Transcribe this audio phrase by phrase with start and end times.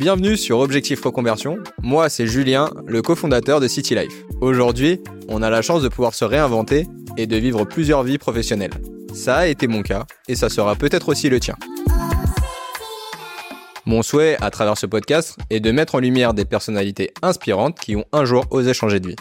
[0.00, 1.58] Bienvenue sur Objectif Reconversion.
[1.82, 4.24] Moi, c'est Julien, le cofondateur de City Life.
[4.40, 4.98] Aujourd'hui,
[5.28, 6.86] on a la chance de pouvoir se réinventer
[7.18, 8.72] et de vivre plusieurs vies professionnelles.
[9.12, 11.54] Ça a été mon cas et ça sera peut-être aussi le tien.
[13.84, 17.94] Mon souhait à travers ce podcast est de mettre en lumière des personnalités inspirantes qui
[17.94, 19.16] ont un jour osé changer de vie.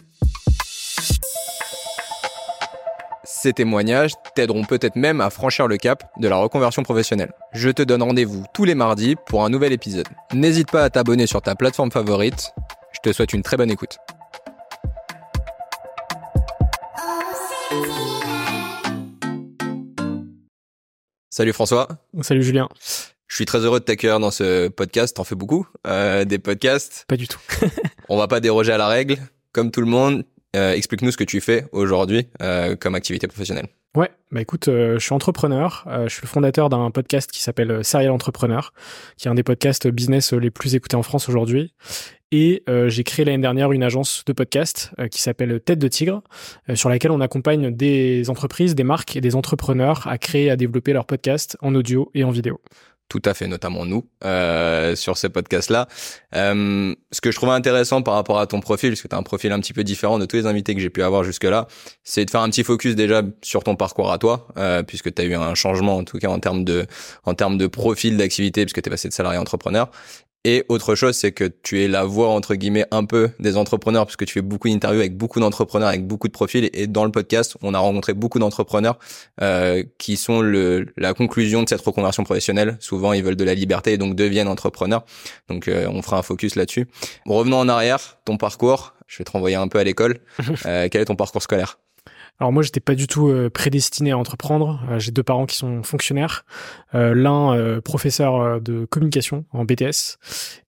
[3.42, 7.32] Ces témoignages t'aideront peut-être même à franchir le cap de la reconversion professionnelle.
[7.54, 10.10] Je te donne rendez-vous tous les mardis pour un nouvel épisode.
[10.34, 12.52] N'hésite pas à t'abonner sur ta plateforme favorite.
[12.92, 13.96] Je te souhaite une très bonne écoute.
[21.30, 21.88] Salut François.
[22.20, 22.68] Salut Julien.
[23.28, 25.16] Je suis très heureux de t'accueillir dans ce podcast.
[25.16, 27.06] T'en fais beaucoup euh, des podcasts.
[27.08, 27.40] Pas du tout.
[28.10, 29.16] On va pas déroger à la règle.
[29.54, 33.68] Comme tout le monde, euh, explique-nous ce que tu fais aujourd'hui euh, comme activité professionnelle.
[33.96, 35.86] Ouais, bah écoute, euh, je suis entrepreneur.
[36.04, 38.74] je suis le fondateur d'un podcast qui s'appelle Serial Entrepreneur,
[39.18, 41.74] qui est un des podcasts business les plus écoutés en France aujourd'hui.
[42.32, 46.22] Et j'ai créé l'année dernière une agence de podcast qui s'appelle Tête de Tigre,
[46.76, 50.56] sur laquelle on accompagne des entreprises, des marques et des entrepreneurs à créer et à
[50.56, 52.62] développer leurs podcasts en audio et en vidéo
[53.10, 55.88] tout à fait, notamment nous, euh, sur ces podcasts-là.
[56.36, 59.18] Euh, ce que je trouvais intéressant par rapport à ton profil, parce que tu as
[59.18, 61.68] un profil un petit peu différent de tous les invités que j'ai pu avoir jusque-là,
[62.04, 65.22] c'est de faire un petit focus déjà sur ton parcours à toi, euh, puisque tu
[65.22, 66.86] as eu un changement en tout cas en termes de
[67.26, 69.90] en termes de profil d'activité, puisque tu es passé de salarié entrepreneur.
[70.46, 74.06] Et autre chose, c'est que tu es la voix entre guillemets un peu des entrepreneurs,
[74.06, 76.70] puisque tu fais beaucoup d'interviews avec beaucoup d'entrepreneurs, avec beaucoup de profils.
[76.72, 78.98] Et dans le podcast, on a rencontré beaucoup d'entrepreneurs
[79.42, 82.78] euh, qui sont le, la conclusion de cette reconversion professionnelle.
[82.80, 85.04] Souvent, ils veulent de la liberté et donc deviennent entrepreneurs.
[85.50, 86.88] Donc, euh, on fera un focus là-dessus.
[87.26, 88.94] Revenons en arrière, ton parcours.
[89.08, 90.20] Je vais te renvoyer un peu à l'école.
[90.66, 91.80] Euh, quel est ton parcours scolaire?
[92.40, 94.82] Alors moi, j'étais pas du tout euh, prédestiné à entreprendre.
[94.90, 96.46] Euh, j'ai deux parents qui sont fonctionnaires,
[96.96, 100.18] euh, l'un professeur de communication en BTS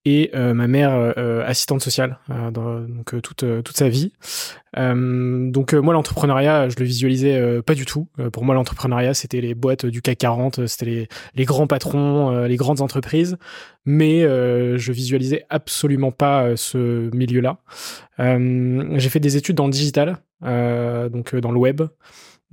[0.06, 1.14] et ma mère
[1.46, 2.18] assistante sociale,
[2.52, 4.12] donc toute toute sa vie.
[4.76, 8.08] donc moi, l'entrepreneuriat, je le visualisais pas du tout.
[8.34, 12.56] pour moi, l'entrepreneuriat, c'était les boîtes du CAC 40, c'était les, les grands patrons, les
[12.56, 13.38] grandes entreprises.
[13.86, 17.58] Mais je visualisais absolument pas ce milieu-là.
[18.22, 20.18] J'ai fait des études dans le digital.
[20.44, 21.82] Euh, donc euh, dans le web,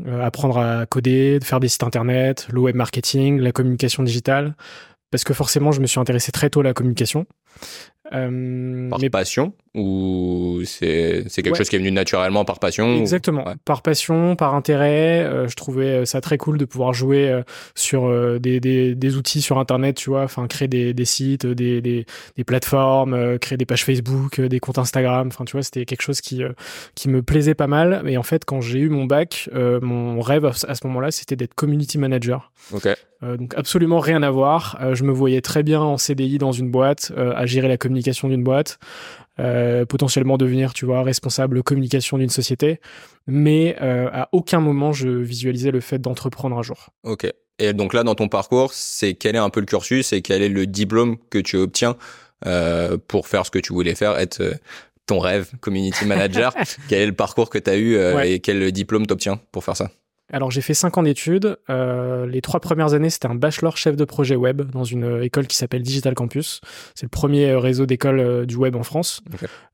[0.06, 4.54] euh, apprendre à coder, faire des sites internet, le web marketing, la communication digitale,
[5.10, 7.26] parce que forcément je me suis intéressé très tôt à la communication.
[8.12, 13.82] Euh, par passion ou c'est quelque chose qui est venu naturellement par passion Exactement, par
[13.82, 15.22] passion, par intérêt.
[15.22, 17.42] Euh, je trouvais ça très cool de pouvoir jouer euh,
[17.74, 18.08] sur
[18.40, 22.44] des, des, des, outils sur Internet, tu vois, enfin créer des, des sites, des, des,
[22.44, 25.28] plateformes, créer des pages Facebook, des comptes Instagram.
[25.28, 26.42] Enfin, tu vois, c'était quelque chose qui
[26.94, 28.02] qui me plaisait pas mal.
[28.06, 31.54] Et en fait, quand j'ai eu mon bac, mon rêve à ce moment-là, c'était d'être
[31.54, 32.50] community manager.
[32.72, 32.88] Ok.
[33.22, 34.78] donc absolument rien à voir.
[34.92, 38.44] je me voyais très bien en CDI dans une boîte, à gérer la communication d'une
[38.44, 38.78] boîte.
[39.40, 42.80] Euh, potentiellement devenir, tu vois, responsable communication d'une société,
[43.28, 46.88] mais euh, à aucun moment je visualisais le fait d'entreprendre un jour.
[47.04, 47.32] Ok.
[47.60, 50.42] Et donc là, dans ton parcours, c'est quel est un peu le cursus et quel
[50.42, 51.96] est le diplôme que tu obtiens
[52.46, 54.42] euh, pour faire ce que tu voulais faire, être
[55.06, 56.52] ton rêve, community manager?
[56.88, 59.90] Quel est le parcours que tu as eu et quel diplôme t'obtiens pour faire ça?
[60.30, 61.58] Alors j'ai fait cinq ans d'études.
[61.70, 65.24] Euh, les trois premières années, c'était un bachelor chef de projet web dans une euh,
[65.24, 66.60] école qui s'appelle Digital Campus.
[66.94, 69.22] C'est le premier euh, réseau d'écoles du web en France.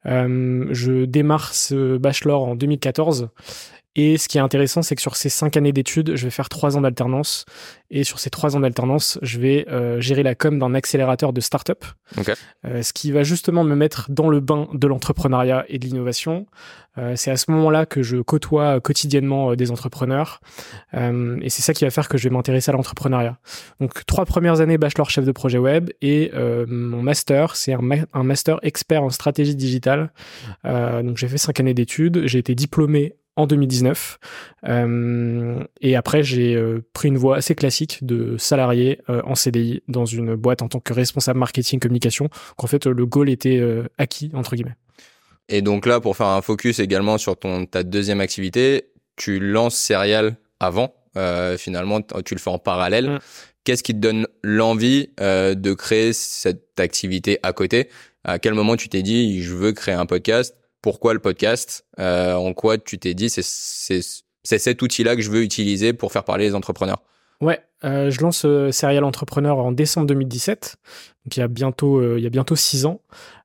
[0.04, 3.28] je démarre ce bachelor en 2014
[3.96, 6.48] et ce qui est intéressant, c'est que sur ces cinq années d'études, je vais faire
[6.48, 7.44] trois ans d'alternance.
[7.90, 11.40] Et sur ces trois ans d'alternance, je vais euh, gérer la com d'un accélérateur de
[11.40, 11.84] start-up.
[12.64, 16.46] Euh, ce qui va justement me mettre dans le bain de l'entrepreneuriat et de l'innovation.
[16.98, 20.40] Euh, c'est à ce moment-là que je côtoie quotidiennement des entrepreneurs.
[20.92, 23.38] et c'est ça qui va faire que je vais m'intéresser à l'entrepreneuriat.
[23.80, 26.32] Donc trois premières années bachelor chef de projet web et
[26.66, 27.80] mon master, c'est un,
[28.12, 30.12] un, master expert en stratégie digitale.
[30.64, 32.26] donc j'ai fait cinq années d'études.
[32.26, 34.18] J'ai été diplômé en 2019.
[34.68, 39.82] Euh, et après, j'ai euh, pris une voie assez classique de salarié euh, en CDI
[39.88, 42.28] dans une boîte en tant que responsable marketing communication.
[42.56, 43.62] Qu'en fait, le goal était
[43.98, 44.76] acquis entre guillemets.
[45.48, 49.76] Et donc là, pour faire un focus également sur ton ta deuxième activité, tu lances
[49.76, 50.94] Serial avant.
[51.58, 53.18] finalement, tu le fais en parallèle.
[53.64, 57.88] Qu'est-ce qui te donne l'envie de créer cette activité à côté?
[58.24, 60.56] À quel moment tu t'es dit je veux créer un podcast?
[60.84, 65.30] Pourquoi le podcast euh, En quoi tu t'es dit c'est c'est cet outil-là que je
[65.30, 67.02] veux utiliser pour faire parler les entrepreneurs
[67.40, 70.76] Ouais, je lance Serial Entrepreneur en décembre 2017,
[71.24, 73.00] donc il y a bientôt, il y a bientôt six ans.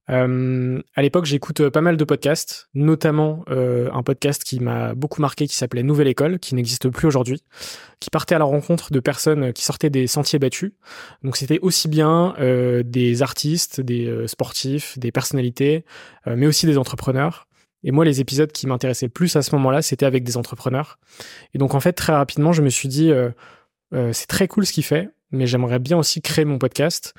[0.10, 4.96] Euh, à l'époque, j'écoute euh, pas mal de podcasts, notamment euh, un podcast qui m'a
[4.96, 7.44] beaucoup marqué qui s'appelait Nouvelle École, qui n'existe plus aujourd'hui,
[8.00, 10.72] qui partait à la rencontre de personnes qui sortaient des sentiers battus.
[11.24, 15.86] Donc c'était aussi bien euh, des artistes, des euh, sportifs, des personnalités,
[16.26, 17.48] mais aussi des entrepreneurs.
[17.84, 21.00] Et moi, les épisodes qui m'intéressaient plus à ce moment-là, c'était avec des entrepreneurs.
[21.54, 23.12] Et donc en fait, très rapidement, je me suis dit,
[23.92, 27.14] c'est très cool ce qu'il fait, mais j'aimerais bien aussi créer mon podcast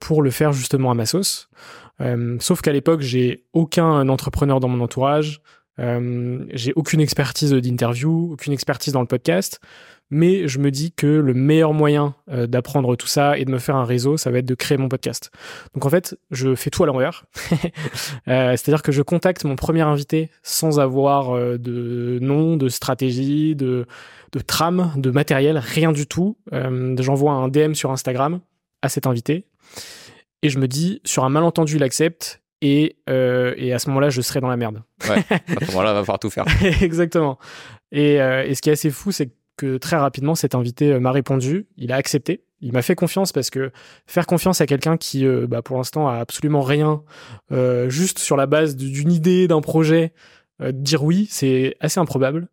[0.00, 1.48] pour le faire justement à ma sauce.
[2.00, 5.40] Euh, sauf qu'à l'époque, j'ai aucun entrepreneur dans mon entourage,
[5.78, 9.60] euh, j'ai aucune expertise d'interview, aucune expertise dans le podcast,
[10.14, 13.58] mais je me dis que le meilleur moyen euh, d'apprendre tout ça et de me
[13.58, 15.30] faire un réseau, ça va être de créer mon podcast.
[15.74, 17.26] Donc en fait, je fais tout à l'envers.
[18.26, 23.86] C'est-à-dire que je contacte mon premier invité sans avoir de nom, de stratégie, de,
[24.32, 26.36] de trame, de matériel, rien du tout.
[26.52, 28.40] J'envoie un DM sur Instagram
[28.82, 29.46] à cet invité
[30.44, 32.42] et je me dis, sur un malentendu, il accepte.
[32.60, 34.82] Et, euh, et à ce moment-là, je serai dans la merde.
[35.08, 36.44] Ouais, à ce moment-là, il va falloir tout faire.
[36.82, 37.38] Exactement.
[37.92, 39.32] Et, euh, et, ce qui est assez fou, c'est que
[39.80, 41.66] très rapidement, cet invité euh, m'a répondu.
[41.76, 42.44] Il a accepté.
[42.60, 43.72] Il m'a fait confiance parce que
[44.06, 47.02] faire confiance à quelqu'un qui, euh, bah, pour l'instant, a absolument rien,
[47.52, 50.12] euh, juste sur la base d'une idée, d'un projet,
[50.72, 52.48] dire oui, c'est assez improbable.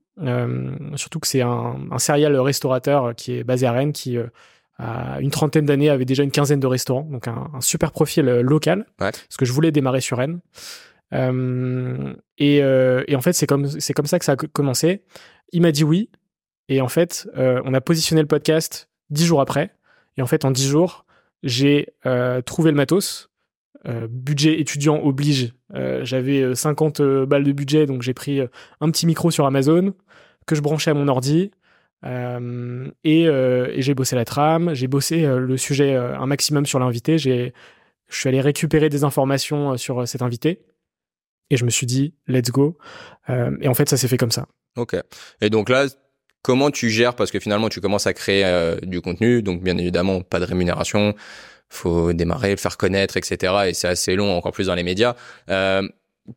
[0.95, 4.17] surtout que c'est un, un serial restaurateur qui est basé à Rennes, qui
[4.79, 9.37] une trentaine d'années, avait déjà une quinzaine de restaurants, donc un, super profil local, parce
[9.37, 10.39] que je voulais démarrer sur Rennes.
[11.13, 15.03] Euh, et, en fait, c'est comme, c'est comme ça que ça a commencé.
[15.51, 16.09] Il m'a dit oui,
[16.73, 19.75] et en fait, on a positionné le podcast dix jours après.
[20.17, 21.05] Et en fait, en dix jours,
[21.43, 21.93] j'ai
[22.45, 23.29] trouvé le matos.
[24.09, 25.53] budget étudiant oblige.
[25.73, 28.41] J'avais 50 balles de budget, donc j'ai pris
[28.79, 29.93] un petit micro sur Amazon
[30.45, 31.51] que je branchais à mon ordi.
[32.03, 36.65] Euh, et, euh, et j'ai bossé la trame, j'ai bossé euh, le sujet un maximum
[36.65, 37.17] sur l'invité.
[37.17, 37.51] Je
[38.09, 40.61] suis allé récupérer des informations sur cet invité
[41.49, 42.77] et je me suis dit let's go.
[43.29, 44.47] et en fait, ça s'est fait comme ça.
[44.77, 44.95] Ok.
[45.41, 45.85] Et donc là,
[46.41, 50.21] comment tu gères parce que finalement tu commences à créer du contenu, donc bien évidemment
[50.21, 51.15] pas de rémunération,
[51.71, 53.53] faut démarrer, le faire connaître, etc.
[53.67, 55.15] Et c'est assez long, encore plus dans les médias.
[55.49, 55.87] Euh,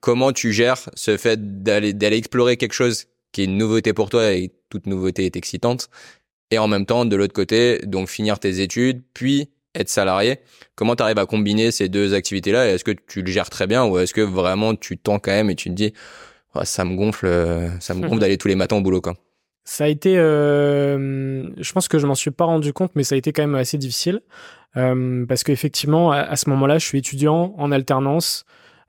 [0.01, 4.11] comment tu gères ce fait d'aller d'aller explorer quelque chose qui est une nouveauté pour
[4.11, 5.91] toi et toute nouveauté est excitante.
[6.51, 10.39] Et en même temps, de l'autre côté, donc finir tes études, puis être salarié?
[10.77, 12.69] Comment tu arrives à combiner ces deux activités-là?
[12.69, 15.51] Est-ce que tu le gères très bien ou est-ce que vraiment tu tends quand même
[15.51, 15.93] et tu te dis
[16.55, 17.27] oh, ça me gonfle,
[17.81, 19.15] ça me gonfle d'aller tous les matins au boulot quoi?
[19.65, 23.15] Ça a été, euh, je pense que je m'en suis pas rendu compte, mais ça
[23.15, 24.21] a été quand même assez difficile
[24.77, 28.45] euh, parce qu'effectivement à, ce moment-là, je suis étudiant en alternance.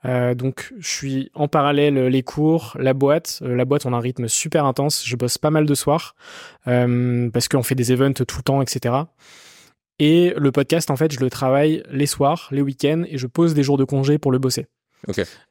[0.06, 3.40] Euh, donc, je suis en parallèle les cours, la boîte.
[3.42, 5.04] Euh, la boîte, on a un rythme super intense.
[5.06, 6.16] Je bosse pas mal de soirs
[6.68, 8.96] euh, parce qu'on fait des events tout le temps, etc.
[9.98, 13.54] Et le podcast, en fait, je le travaille les soirs, les week-ends, et je pose
[13.54, 14.68] des jours de congé pour le bosser.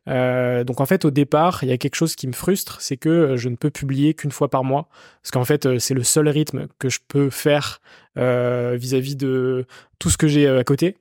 [0.09, 2.97] Euh, donc en fait, au départ, il y a quelque chose qui me frustre, c'est
[2.97, 4.89] que je ne peux publier qu'une fois par mois,
[5.23, 7.81] parce qu'en fait, c'est le seul rythme que je peux faire
[8.17, 9.67] vis-à-vis -vis de
[9.99, 10.97] tout ce que j'ai à côté.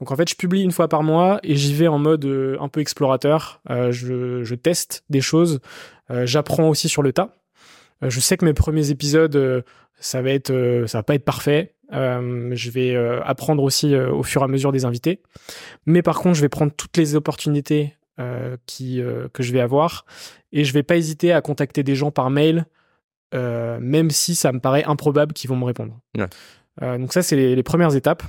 [0.00, 2.56] Donc en fait, je publie une fois par mois et j'y vais en mode euh,
[2.60, 3.60] un peu explorateur.
[3.70, 5.60] Euh, je, teste des choses,
[6.10, 7.34] euh, j'apprends aussi sur le tas.
[8.02, 9.64] Je sais que mes premiers épisodes,
[9.98, 11.74] ça va être, ça va pas être parfait.
[11.90, 15.22] je vais apprendre aussi au fur et à mesure des invités.
[15.86, 17.94] Mais par contre, je vais prendre toutes les opportunités
[18.66, 19.02] qui,
[19.32, 20.04] que je vais avoir
[20.52, 22.66] et je vais pas hésiter à contacter des gens par mail,
[23.32, 25.98] même si ça me paraît improbable qu'ils vont me répondre.
[26.80, 28.22] donc ça, c'est les, les premières étapes.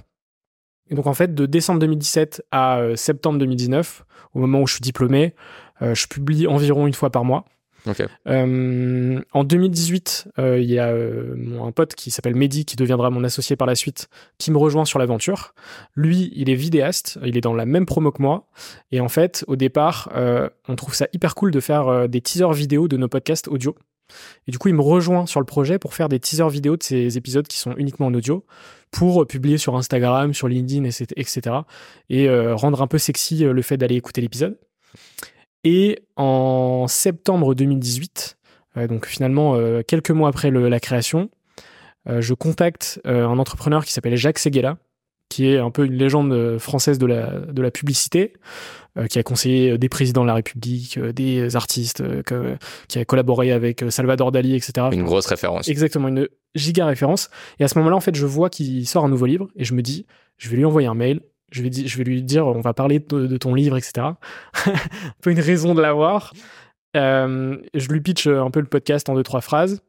[0.90, 4.74] Et donc en fait, de décembre 2017 à euh, septembre 2019, au moment où je
[4.74, 5.34] suis diplômé,
[5.82, 7.46] euh, je publie environ une fois par mois.
[7.88, 8.06] Okay.
[8.28, 13.24] Euh, en 2018, euh, il y a un pote qui s'appelle Mehdi, qui deviendra mon
[13.24, 15.54] associé par la suite, qui me rejoint sur l'aventure.
[15.96, 18.48] Lui, il est vidéaste, il est dans la même promo que moi.
[18.92, 20.12] Et en fait, au départ,
[20.68, 23.76] on trouve ça hyper cool de faire des teasers vidéo de nos podcasts audio.
[24.48, 26.84] Et du coup, il me rejoint sur le projet pour faire des teasers vidéo de
[26.84, 28.46] ces épisodes qui sont uniquement en audio
[28.92, 31.42] pour publier sur Instagram, sur LinkedIn, etc.
[32.10, 34.58] et euh, rendre un peu sexy euh, le fait d'aller écouter l'épisode.
[35.66, 38.38] Et en septembre 2018,
[38.78, 41.30] euh, donc finalement quelques mois après la création,
[42.08, 44.78] je contacte un entrepreneur qui s'appelle Jacques Seguela,
[45.30, 48.34] qui est un peu une légende française de la, de la publicité,
[48.98, 52.02] euh, qui a conseillé euh, des présidents de la République, euh, des artistes,
[52.88, 54.88] qui a collaboré avec Salvador Dali, etc.
[54.94, 55.68] Une grosse référence.
[55.68, 57.30] Exactement, une giga référence.
[57.60, 59.74] Et à ce moment-là, en fait, je vois qu'il sort un nouveau livre et je
[59.74, 60.06] me dis,
[60.38, 61.20] je vais lui envoyer un mail.
[61.52, 63.94] Je vais, je vais lui dire, on va parler de, ton livre, etc.
[64.08, 64.18] un
[65.22, 66.34] peu une raison de l'avoir.
[66.94, 69.82] je lui pitch un peu le podcast en deux, trois phrases.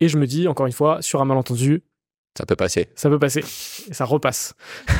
[0.00, 1.82] Et je me dis, encore une fois, sur un malentendu,
[2.36, 2.88] Ça peut passer.
[2.94, 3.40] Ça peut passer.
[3.88, 4.54] Et ça repasse.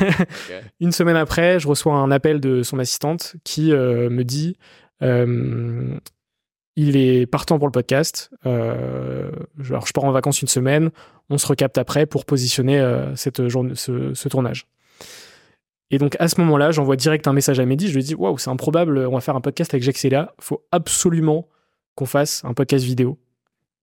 [0.79, 4.57] Une semaine après, je reçois un appel de son assistante qui euh, me dit
[5.03, 5.97] euh,
[6.75, 8.31] il est partant pour le podcast.
[8.45, 9.31] Euh,
[9.69, 10.89] alors, je pars en vacances une semaine.
[11.29, 12.83] On se recapte après pour positionner
[13.15, 14.65] cette journée, ce, tournage.
[15.89, 17.87] Et donc, à ce moment-là, j'envoie direct un message à Mehdi.
[17.87, 18.97] Je lui dis Waouh, c'est improbable.
[18.99, 21.47] On va faire un podcast avec Jacques Il faut absolument
[21.95, 23.17] qu'on fasse un podcast vidéo,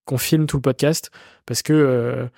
[0.05, 1.11] qu'on filme tout le podcast
[1.45, 2.29] parce que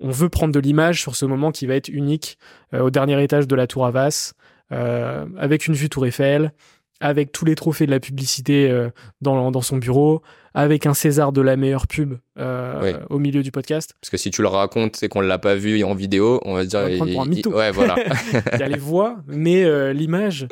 [0.00, 2.38] on veut prendre de l'image sur ce moment qui va être unique
[2.74, 4.32] euh, au dernier étage de la Tour Havas,
[4.72, 6.52] euh, avec une vue Tour Eiffel,
[7.00, 8.90] avec tous les trophées de la publicité euh,
[9.20, 10.22] dans, dans, son bureau,
[10.54, 13.94] avec un César de la meilleure pub au milieu du podcast.
[14.00, 16.54] Parce que si tu le racontes et qu'on ne l'a pas vu en vidéo, on
[16.54, 16.80] va dire...
[16.80, 17.54] On va pour un mytho.
[17.54, 17.96] ouais, voilà.
[18.54, 20.46] il y a les voix, mais l'image,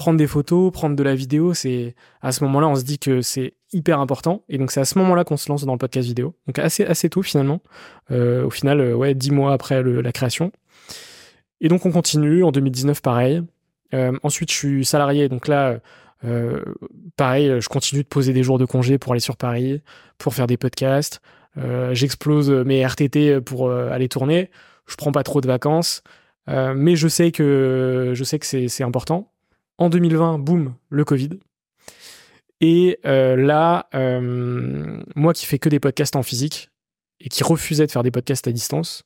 [0.00, 3.20] prendre des photos, prendre de la vidéo, c'est à ce moment-là, on se dit que
[3.20, 4.44] c'est hyper important.
[4.48, 6.34] Et donc, c'est à ce moment-là qu'on se lance dans le podcast vidéo.
[6.46, 7.60] Donc, assez, assez tôt finalement.
[8.10, 10.52] Euh, au final, euh, ouais, dix mois après la création.
[11.60, 12.42] Et donc, on continue.
[12.44, 13.42] En 2019, pareil.
[13.94, 15.28] Euh, ensuite, je suis salarié.
[15.28, 15.80] Donc là,
[17.16, 19.82] pareil, je continue de poser des jours de congé pour aller sur Paris,
[20.18, 21.20] pour faire des podcasts.
[21.92, 24.50] J'explose mes RTT pour aller tourner.
[24.86, 26.02] Je prends pas trop de vacances.
[26.46, 29.32] mais je sais que je c'est important.
[29.78, 31.40] En 2020, boum, le Covid.
[32.60, 36.70] Et euh, là, euh, moi qui fais que des podcasts en physique
[37.20, 39.04] et qui refusais de faire des podcasts à distance,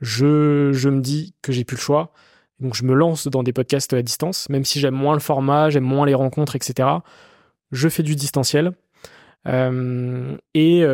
[0.00, 2.12] je, je me dis que j'ai plus le choix.
[2.62, 5.68] Donc je me lance dans des podcasts à distance, même si j'aime moins le format,
[5.68, 6.88] j'aime moins les rencontres, etc.
[7.70, 8.72] Je fais du distanciel.
[9.48, 10.86] Euh, et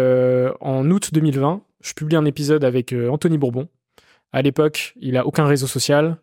[0.60, 3.68] en août 2020, je publie un épisode avec Anthony Bourbon.
[4.32, 6.18] À l'époque, il a aucun réseau social.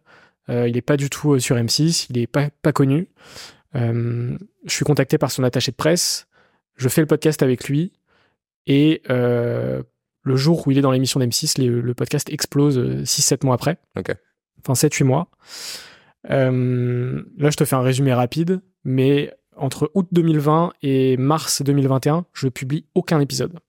[0.50, 3.08] Euh, il n'est pas du tout euh, sur M6, il n'est pas, connu.
[3.76, 6.28] Euh, je suis contacté par son attaché de presse,
[6.76, 7.94] je fais le podcast avec lui,
[8.68, 13.78] et le jour où il est dans l'émission d'M6, le podcast explose 6-7 mois après.
[14.68, 15.28] Enfin, 7-8 mois.
[16.30, 22.48] là, je te fais un résumé rapide, mais entre août 2020 et mars 2021, je
[22.48, 23.60] publie aucun épisode.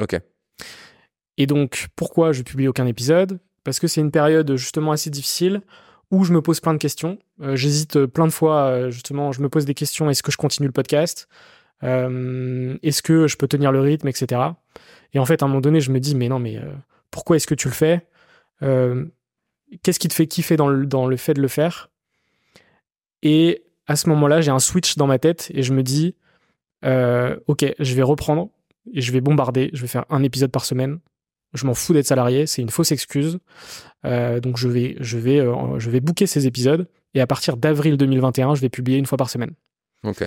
[0.00, 0.18] Ok.
[1.38, 3.38] Et donc, pourquoi je publie aucun épisode?
[3.64, 5.62] Parce que c'est une période justement assez difficile
[6.10, 7.18] où je me pose plein de questions.
[7.42, 10.30] Euh, j'hésite euh, plein de fois, euh, justement, je me pose des questions, est-ce que
[10.30, 11.28] je continue le podcast?
[11.82, 14.40] Est-ce que je peux tenir le rythme, etc.
[15.12, 16.58] Et en fait, à un moment donné, je me dis, mais non, mais
[17.10, 18.06] pourquoi est-ce que tu le fais?
[19.82, 21.90] Qu'est-ce qui te fait kiffer dans le, dans le fait de le faire?
[23.22, 26.14] Et à ce moment-là, j'ai un switch dans ma tête et je me dis,
[26.82, 28.50] ok, je vais reprendre
[28.92, 31.00] et je vais bombarder, je vais faire un épisode par semaine
[31.56, 33.38] je m'en fous d'être salarié, c'est une fausse excuse.
[34.04, 37.56] Euh, donc je vais, je vais, euh, je vais booker ces épisodes et à partir
[37.56, 39.52] d'avril 2021, je vais publier une fois par semaine.
[40.04, 40.22] Ok.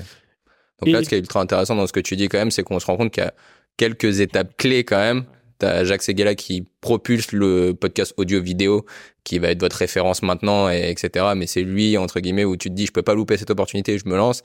[0.79, 2.63] Donc là, ce qui est ultra intéressant dans ce que tu dis quand même, c'est
[2.63, 3.33] qu'on se rend compte qu'il y a
[3.77, 5.25] quelques étapes clés quand même.
[5.59, 8.85] T'as Jacques Seguela qui propulse le podcast audio-vidéo,
[9.23, 11.25] qui va être votre référence maintenant, et etc.
[11.35, 13.97] Mais c'est lui, entre guillemets, où tu te dis, je peux pas louper cette opportunité,
[13.97, 14.41] je me lance.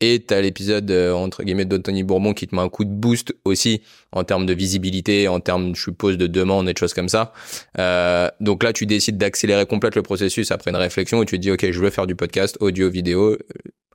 [0.00, 3.34] Et t'as l'épisode euh, entre guillemets d'Anthony Bourbon qui te met un coup de boost
[3.44, 7.08] aussi en termes de visibilité, en termes, je suppose, de demande et de choses comme
[7.08, 7.32] ça.
[7.78, 11.42] Euh, donc là, tu décides d'accélérer complètement le processus après une réflexion où tu te
[11.42, 13.36] dis, ok, je veux faire du podcast audio, vidéo.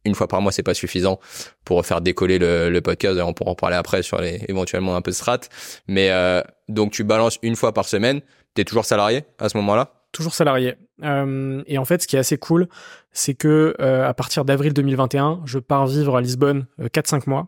[0.06, 1.20] Euh, une fois par mois, c'est pas suffisant
[1.66, 3.20] pour faire décoller le, le podcast.
[3.24, 5.40] On pourra en parler après sur les éventuellement un peu strat.
[5.88, 8.22] Mais euh, donc tu balances une fois par semaine.
[8.54, 9.94] T'es toujours salarié à ce moment-là?
[10.12, 10.76] Toujours salarié.
[11.04, 12.68] Euh, et en fait, ce qui est assez cool,
[13.12, 17.48] c'est que euh, à partir d'avril 2021, je pars vivre à Lisbonne 4-5 euh, mois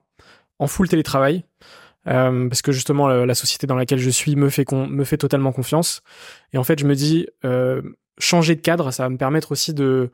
[0.57, 1.43] en full télétravail.
[2.05, 6.01] parce que justement la, société dans laquelle je suis me fait me fait totalement confiance
[6.53, 7.27] et en fait je me dis
[8.19, 10.11] changer de cadre ça va me permettre aussi de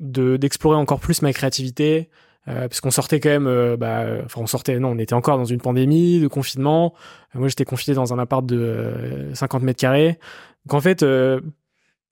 [0.00, 2.10] d'explorer encore plus ma créativité
[2.46, 5.60] parce qu'on sortait quand même bah enfin on sortait non on était encore dans une
[5.60, 6.92] pandémie de confinement
[7.32, 10.18] moi j'étais confiné dans un appart de 50 mètres carrés
[10.66, 11.02] donc en fait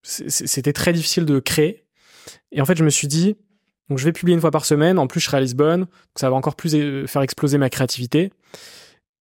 [0.03, 1.85] c'était très difficile de créer.
[2.51, 3.37] Et en fait, je me suis dit,
[3.89, 4.99] donc je vais publier une fois par semaine.
[4.99, 5.87] En plus, je serai à Lisbonne,
[6.17, 8.33] ça va encore plus euh, faire exploser ma créativité.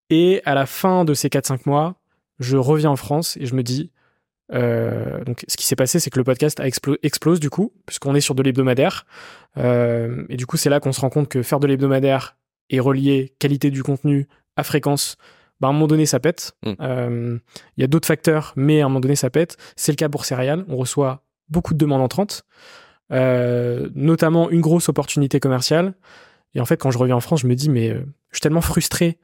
[0.10, 1.96] Et à la fin de ces 4-5 mois,
[2.40, 3.92] je reviens en France et je me dis,
[4.54, 8.16] euh, donc ce qui s'est passé, c'est que le podcast a explose du coup, puisqu'on
[8.16, 9.06] est sur de l'hebdomadaire.
[9.58, 12.38] Euh, et du coup, c'est là qu'on se rend compte que faire de l'hebdomadaire
[12.70, 15.18] et relier qualité du contenu à fréquence,
[15.62, 16.54] bah, à un moment donné, ça pète.
[16.64, 16.74] Hmm.
[16.82, 17.38] Euh,
[17.78, 19.58] il y a d'autres facteurs, mais à un moment donné, ça pète.
[19.76, 20.66] C'est le cas pour Céréales.
[20.68, 22.44] On reçoit beaucoup de demandes entrantes,
[23.12, 25.94] euh, notamment une grosse opportunité commerciale.
[26.56, 28.42] Et en fait, quand je reviens en France, je me dis, mais euh, je suis
[28.42, 29.20] tellement frustré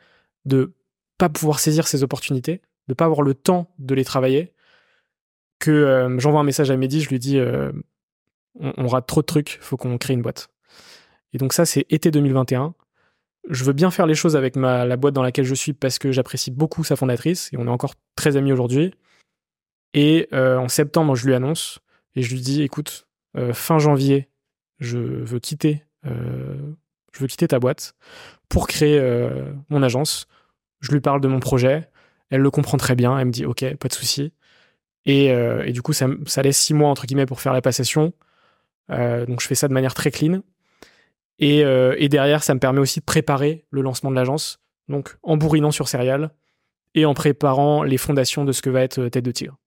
[0.45, 0.73] de
[1.17, 4.53] pas pouvoir saisir ces opportunités, de pas avoir le temps de les travailler,
[5.59, 7.39] que j'envoie un message à Mehdi, je lui dis,
[8.59, 10.49] on, on, rate trop de trucs, faut qu'on crée une boîte.
[11.33, 12.73] Et donc ça, c'est été 2021
[13.49, 15.99] je veux bien faire les choses avec ma, la boîte dans laquelle je suis parce
[15.99, 18.93] que j'apprécie beaucoup sa fondatrice et on est encore très amis aujourd'hui.
[19.93, 21.79] Et en septembre, je lui annonce
[22.15, 23.07] et je lui dis, écoute,
[23.53, 24.29] fin janvier,
[24.79, 27.95] je veux quitter, je veux quitter ta boîte
[28.49, 28.99] pour créer
[29.69, 30.27] mon agence.
[30.81, 31.89] Je lui parle de mon projet.
[32.29, 33.17] Elle le comprend très bien.
[33.17, 34.33] Elle me dit, ok, pas de souci.
[35.07, 36.07] Et, et, du coup, ça,
[36.43, 38.13] laisse six mois entre guillemets pour faire la passation.
[38.89, 40.41] donc je fais ça de manière très clean.
[41.39, 44.59] Et, et, derrière, ça me permet aussi de préparer le lancement de l'agence.
[44.89, 46.31] Donc en bourrinant sur Serial
[46.93, 49.57] et en préparant les fondations de ce que va être Tête de Tigre.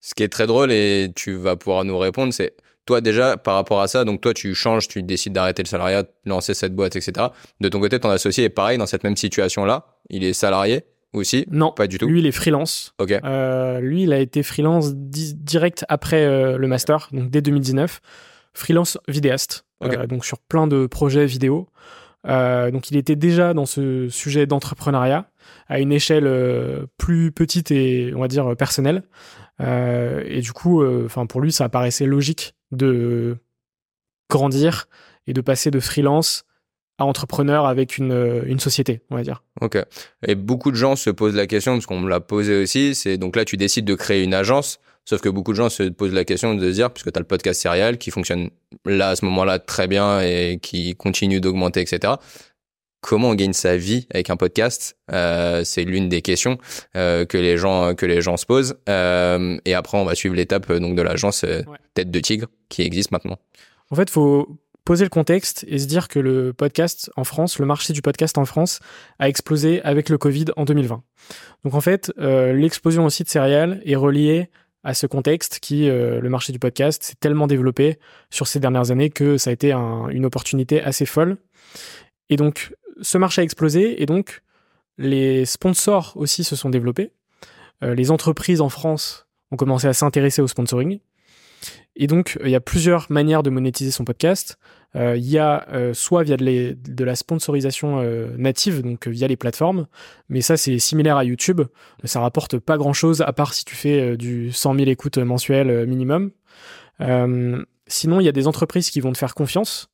[0.00, 2.54] Ce qui est très drôle et tu vas pouvoir nous répondre, c'est
[2.86, 6.04] toi déjà par rapport à ça, donc toi tu changes, tu décides d'arrêter le salariat,
[6.24, 7.28] lancer cette boîte, etc.
[7.60, 9.86] De ton côté, ton associé est pareil dans cette même situation-là.
[10.08, 11.46] Il est salarié aussi?
[11.50, 12.06] Non, pas du tout?
[12.06, 12.94] Lui, il est freelance.
[12.98, 13.12] Ok.
[13.12, 18.00] Euh, lui, il a été freelance direct après euh, le master, donc dès 2019.
[18.52, 21.68] Freelance vidéaste, euh, donc sur plein de projets vidéo.
[22.24, 25.30] donc il était déjà dans ce sujet d'entrepreneuriat
[25.68, 26.28] à une échelle
[26.98, 29.04] plus petite et on va dire personnelle.
[29.60, 33.36] Et du coup, enfin pour lui, ça paraissait logique de
[34.28, 34.88] grandir
[35.28, 36.44] et de passer de freelance
[37.00, 39.42] à entrepreneur avec une, euh, une société, on va dire.
[39.60, 39.78] Ok.
[40.26, 43.18] Et beaucoup de gens se posent la question, parce qu'on me l'a posé aussi, c'est
[43.18, 46.12] donc là tu décides de créer une agence, sauf que beaucoup de gens se posent
[46.12, 48.50] la question de se dire, puisque tu as le podcast Serial qui fonctionne
[48.84, 52.14] là à ce moment-là très bien et qui continue d'augmenter, etc
[53.00, 54.96] comment on gagne sa vie avec un podcast?
[55.12, 56.58] Euh, C'est l'une des questions
[56.96, 58.76] euh, que les gens que les gens se posent.
[58.88, 61.44] Euh, et après, on va suivre l'étape donc de l'agence
[61.94, 63.38] Tête de Tigre qui existe maintenant.
[63.90, 64.48] En fait, faut
[64.84, 68.38] poser le contexte et se dire que le podcast en France, le marché du podcast
[68.38, 68.80] en France
[69.18, 71.02] a explosé avec le Covid en 2020.
[71.64, 74.50] Donc en fait, l'explosion aussi de céréales est reliée
[74.82, 77.98] à ce contexte qui, le marché du podcast, s'est tellement développé
[78.30, 81.36] sur ces dernières années que ça a été une opportunité assez folle.
[82.30, 82.72] Et donc,
[83.02, 84.42] ce marché a explosé et donc
[84.98, 87.12] les sponsors aussi se sont développés.
[87.82, 91.00] Euh, les entreprises en France ont commencé à s'intéresser au sponsoring.
[92.02, 94.58] Et donc, il y a plusieurs manières de monétiser son podcast.
[94.96, 98.02] Euh, il y a euh, soit via de, la sponsorisation
[98.36, 99.86] native, donc via les plateformes,
[100.28, 101.60] mais ça c'est similaire à YouTube.
[102.04, 106.32] Ça rapporte pas grand-chose à part si tu fais du 100 000 écoutes mensuelles minimum.
[107.86, 109.90] sinon, il y a des entreprises qui vont te faire confiance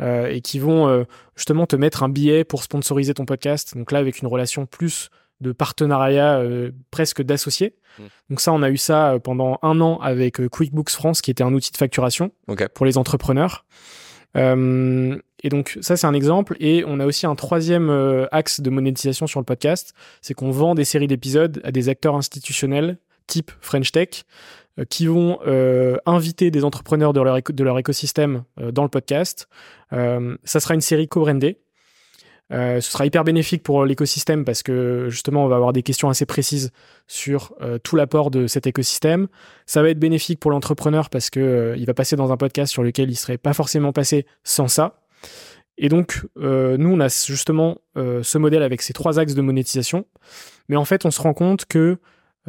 [0.00, 1.04] euh, et qui vont euh,
[1.36, 3.76] justement te mettre un billet pour sponsoriser ton podcast.
[3.76, 7.74] Donc là, avec une relation plus de partenariat, euh, presque d'associé.
[7.98, 8.02] Mmh.
[8.30, 11.52] Donc ça, on a eu ça pendant un an avec QuickBooks France, qui était un
[11.52, 12.32] outil de facturation
[12.74, 13.64] pour les entrepreneurs.
[14.36, 16.56] et donc ça, c'est un exemple.
[16.60, 17.90] Et on a aussi un troisième
[18.30, 22.14] axe de monétisation sur le podcast, c'est qu'on vend des séries d'épisodes à des acteurs
[22.14, 22.98] institutionnels
[23.30, 24.24] type French Tech
[24.78, 28.88] euh, qui vont euh, inviter des entrepreneurs de leur, de leur écosystème euh, dans le
[28.88, 29.48] podcast.
[29.90, 31.58] ça sera une série co-brandée.
[32.50, 36.26] Ce sera hyper bénéfique pour l'écosystème parce que justement on va avoir des questions assez
[36.26, 36.72] précises
[37.06, 39.28] sur tout l'apport de cet écosystème.
[39.66, 42.82] Ça va être bénéfique pour l'entrepreneur parce que il va passer dans un podcast sur
[42.82, 45.00] lequel il serait pas forcément passé sans ça.
[45.78, 50.04] Et donc nous on a justement ce modèle avec ces trois axes de monétisation,
[50.68, 51.98] mais en fait on se rend compte que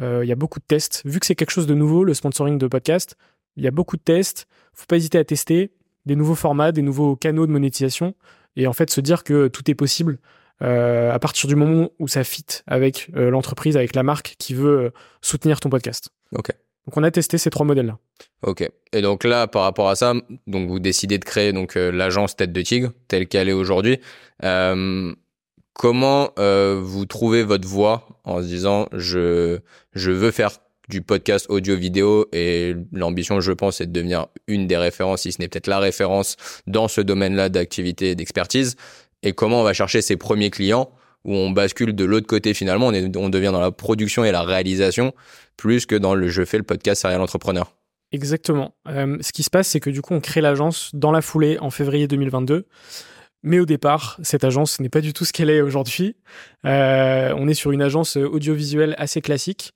[0.00, 1.02] euh, il y a beaucoup de tests.
[1.04, 3.16] Vu que c'est quelque chose de nouveau, le sponsoring de podcast,
[3.56, 4.46] il y a beaucoup de tests.
[4.72, 5.72] Faut pas hésiter à tester
[6.06, 8.14] des nouveaux formats, des nouveaux canaux de monétisation
[8.56, 10.18] et en fait se dire que tout est possible
[10.62, 14.54] euh, à partir du moment où ça fit avec euh, l'entreprise, avec la marque qui
[14.54, 16.10] veut soutenir ton podcast.
[16.36, 16.50] Ok.
[16.86, 17.98] Donc on a testé ces trois modèles-là.
[18.42, 18.68] Ok.
[18.92, 20.14] Et donc là, par rapport à ça,
[20.46, 24.00] donc vous décidez de créer donc l'agence Tête de Tigre telle qu'elle est aujourd'hui.
[25.74, 29.58] Comment euh, vous trouvez votre voix en se disant je
[29.94, 30.50] je veux faire
[30.88, 35.32] du podcast audio vidéo et l'ambition je pense c'est de devenir une des références si
[35.32, 38.76] ce n'est peut-être la référence dans ce domaine-là d'activité et d'expertise
[39.22, 40.90] et comment on va chercher ses premiers clients
[41.24, 44.32] où on bascule de l'autre côté finalement on, est, on devient dans la production et
[44.32, 45.14] la réalisation
[45.56, 47.72] plus que dans le je fais le podcast serial entrepreneur.
[48.10, 48.74] Exactement.
[48.88, 51.58] Euh, ce qui se passe c'est que du coup on crée l'agence dans la foulée
[51.60, 52.66] en février 2022
[53.44, 56.14] mais au départ, cette agence n'est pas du tout ce qu'elle est aujourd'hui.
[56.64, 59.74] Euh, on est sur une agence audiovisuelle assez classique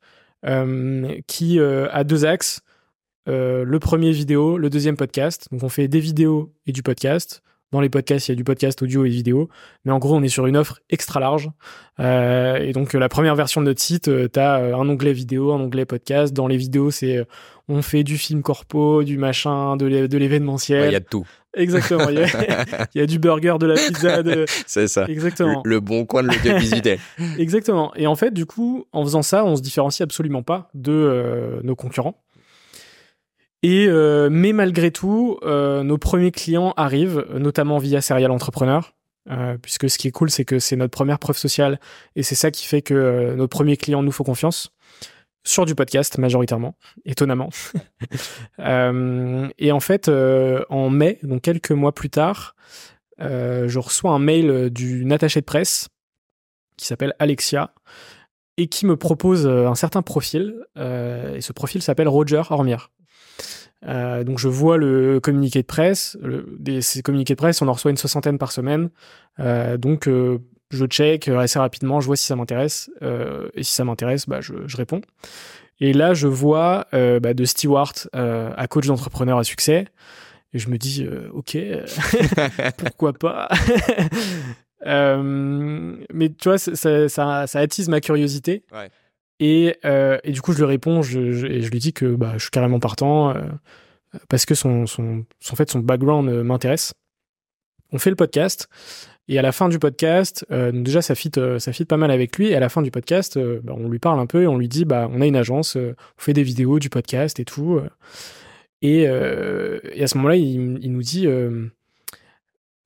[1.26, 2.60] qui euh, a deux axes.
[3.26, 5.48] le premier vidéo, le deuxième podcast.
[5.50, 7.42] Donc on fait des vidéos et du podcast.
[7.72, 9.48] Dans les podcasts, il y a du podcast audio et vidéo.
[9.84, 11.50] Mais en gros, on est sur une offre extra large.
[11.98, 15.84] et donc la première version de notre site, tu as un onglet vidéo, un onglet
[15.84, 16.32] podcast.
[16.32, 17.26] Dans les vidéos, c'est
[17.68, 20.90] on fait du film corpo, du machin, de l'événementiel.
[20.90, 21.26] Il y a de tout.
[21.56, 22.08] Exactement.
[22.10, 22.18] Il
[22.94, 24.22] y, a, du burger, de la pizza.
[24.22, 24.44] De...
[24.66, 25.06] C'est ça.
[25.08, 25.62] Exactement.
[25.64, 26.98] Le, bon coin de l'audiovisuel.
[27.38, 27.92] Exactement.
[27.96, 31.60] Et en fait, du coup, en faisant ça, on se différencie absolument pas de euh,
[31.62, 32.22] nos concurrents.
[33.62, 38.92] Et euh, mais malgré tout, euh, nos premiers clients arrivent, notamment via Serial Entrepreneur.
[39.62, 41.80] puisque ce qui est cool, c'est que c'est notre première preuve sociale
[42.14, 44.75] et c'est ça qui fait que nos premiers clients nous font confiance.
[45.46, 47.50] Sur du podcast majoritairement, étonnamment.
[48.58, 52.54] et en fait, en mai, donc quelques mois plus tard,
[53.18, 55.88] je reçois un mail d'une attachée de presse
[56.76, 57.72] qui s'appelle Alexia
[58.58, 60.54] et qui me propose un certain profil.
[60.76, 62.78] et ce profil s'appelle Roger Hormier.
[63.84, 66.16] Euh, donc je vois le communiqué de presse.
[66.58, 68.90] des, ces communiqués de presse, on en reçoit une soixantaine par semaine.
[69.38, 70.38] Euh, donc euh,
[70.70, 72.90] je check assez rapidement, je vois si ça m'intéresse.
[73.54, 75.00] et si ça m'intéresse, bah, je, je, réponds.
[75.80, 79.86] Et là, je vois bah, de Stewart à coach d'entrepreneur à succès.
[80.52, 81.56] Et je me dis, ok,
[82.78, 83.48] pourquoi pas?
[84.84, 88.64] Mais tu vois, ça, ça, ça, attise ma curiosité.
[88.72, 88.90] Ouais.
[89.38, 92.14] Et, euh, et, du coup, je lui réponds, je, je, et je lui dis que
[92.14, 93.42] bah, je suis carrément partant euh,
[94.28, 96.94] parce que son, son, son, fait, son background euh, m'intéresse.
[97.92, 98.68] On fait le podcast.
[99.28, 102.10] Et à la fin du podcast, euh, déjà ça fit, euh, ça fit pas mal
[102.10, 102.48] avec lui.
[102.48, 104.68] Et à la fin du podcast, bah, on lui parle un peu et on lui
[104.68, 107.80] dit bah on a une agence, on fait des vidéos du podcast et tout.
[108.82, 111.26] Et, à ce moment-là, il, nous dit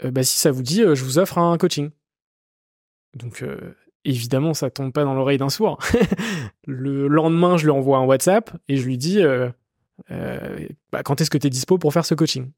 [0.02, 1.90] bah si ça vous dit, je vous offre un coaching.
[3.14, 3.44] Donc
[4.04, 5.78] évidemment, ça tombe pas dans l'oreille d'un sourd.
[6.66, 9.48] le lendemain, je lui envoie un WhatsApp et je lui dis euh,
[10.10, 12.50] euh, bah, quand est-ce que tu es dispo pour faire ce coaching?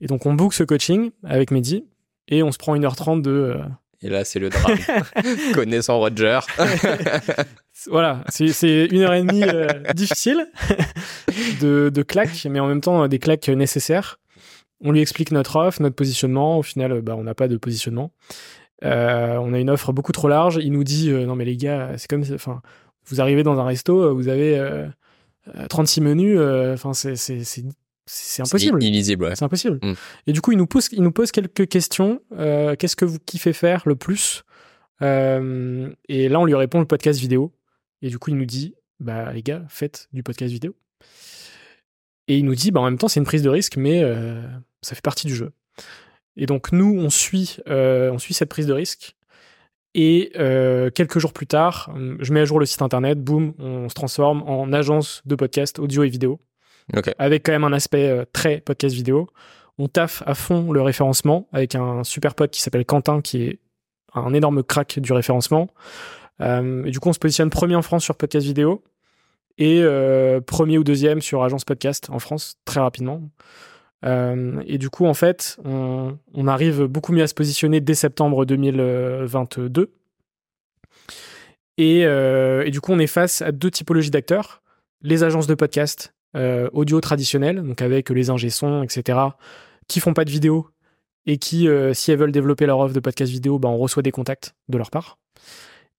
[0.00, 1.84] Et donc, on book ce coaching avec Mehdi
[2.28, 3.30] et on se prend 1h30 de.
[3.30, 3.64] Euh,
[4.00, 4.78] et là, c'est le drame.
[5.54, 6.40] Connaissant Roger.
[7.86, 9.44] voilà, c'est une heure et demie
[9.94, 10.46] difficile
[11.60, 14.18] de, de claques, mais en même temps des claques nécessaires.
[14.80, 16.58] On lui explique notre offre, notre positionnement.
[16.58, 18.12] Au final, bah, on n'a pas de positionnement.
[18.84, 20.58] Euh, on a une offre beaucoup trop large.
[20.62, 22.62] Il nous dit euh, non mais les gars, c'est comme, enfin,
[23.06, 24.86] vous arrivez dans un resto, vous avez
[25.68, 26.40] 36 euh, menus,
[26.72, 27.14] enfin c'est
[28.08, 28.82] c'est impossible.
[28.82, 29.78] Illisible, C'est impossible.
[29.82, 29.94] Mm.
[30.26, 32.20] Et du coup, il nous pose, il nous pose quelques questions.
[32.30, 34.42] Qu'est-ce que vous kiffez faire le plus?
[35.00, 37.52] Et là, on lui répond le podcast vidéo.
[38.02, 40.74] Et du coup, il nous dit, bah les gars, faites du podcast vidéo.
[42.26, 44.02] Et il nous dit, bah en même temps, c'est une prise de risque, mais
[44.82, 45.52] ça fait partie du jeu.
[46.38, 49.16] Et donc nous, on suit, euh, on suit cette prise de risque.
[49.94, 53.88] Et euh, quelques jours plus tard, je mets à jour le site internet, boum, on
[53.88, 56.40] se transforme en agence de podcast audio et vidéo.
[57.18, 59.28] Avec quand même un aspect euh, très podcast vidéo.
[59.78, 63.58] On taffe à fond le référencement avec un super pote qui s'appelle Quentin, qui est
[64.14, 65.68] un énorme crack du référencement.
[66.40, 68.82] et du coup, on se positionne premier en France sur podcast vidéo
[69.56, 69.84] et
[70.46, 73.22] premier ou deuxième sur agence podcast en France très rapidement.
[74.04, 78.44] Euh, et du coup, en fait, on, arrive beaucoup mieux à se positionner dès septembre
[78.44, 79.92] 2022.
[81.80, 84.62] Euh, et, du coup, on est face à deux typologies d'acteurs.
[85.02, 89.18] Les agences de podcast euh, audio traditionnelles, donc avec les ingé sons, etc.,
[89.86, 90.68] qui font pas de vidéo
[91.26, 94.12] et qui, si elles veulent développer leur offre de podcast vidéo, bah, on reçoit des
[94.12, 95.18] contacts de leur part.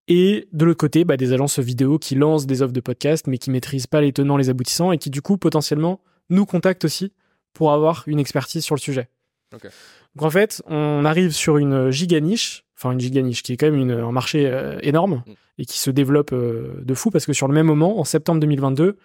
[0.08, 3.38] Et de l'autre côté, bah, des agences vidéo qui lancent des offres de podcast, mais
[3.38, 7.14] qui maîtrisent pas les tenants, les aboutissants, et qui du coup, potentiellement, nous contactent aussi
[7.54, 9.08] pour avoir une expertise sur le sujet.
[9.52, 13.58] Donc en fait, on arrive sur une giga niche, enfin une giga niche qui est
[13.58, 15.32] quand même un marché euh, énorme mm.
[15.60, 18.40] et qui se développe euh, de fou parce que sur le même moment, en septembre
[18.40, 18.98] 2022,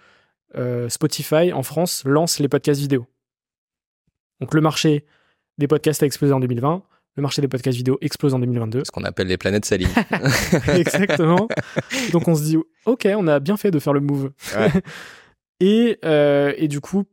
[0.56, 3.06] euh, Spotify en France lance les podcasts vidéo.
[4.40, 5.04] Donc le marché
[5.58, 6.82] des podcasts a explosé en 2020,
[7.16, 8.82] le marché des podcasts vidéo explose en 2022.
[8.84, 9.88] Ce qu'on appelle les planètes salines.
[10.74, 11.48] Exactement.
[12.12, 14.32] Donc on se dit, ok, on a bien fait de faire le move.
[15.60, 17.04] et, et du coup,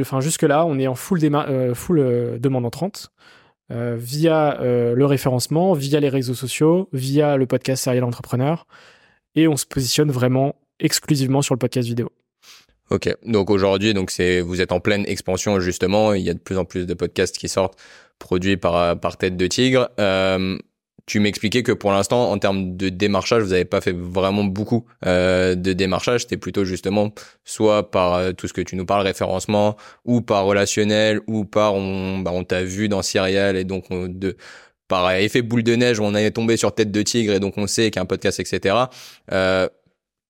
[0.00, 3.10] enfin jusque-là, on est en full, euh, full euh, demande entrante
[3.72, 8.66] euh, via le référencement, via les réseaux sociaux, via le podcast Serial Entrepreneur,
[9.34, 12.10] et on se positionne vraiment exclusivement sur le podcast vidéo.
[12.90, 16.14] Ok, donc aujourd'hui, donc c'est vous êtes en pleine expansion justement.
[16.14, 17.78] Il y a de plus en plus de podcasts qui sortent
[18.18, 19.88] produits par par Tête de Tigre
[21.06, 24.86] tu m'expliquais que pour l'instant, en termes de démarchage, vous n'avez pas fait vraiment beaucoup
[25.06, 26.22] euh, de démarchage.
[26.22, 27.12] C'était plutôt justement
[27.44, 31.74] soit par euh, tout ce que tu nous parles, référencement, ou par relationnel, ou par
[31.74, 34.36] on, bah, on t'a vu dans Serial et donc on, de
[34.88, 37.66] par effet boule de neige, on est tombé sur tête de tigre et donc on
[37.66, 38.76] sait qu'il y a un podcast, etc.
[39.32, 39.68] Euh,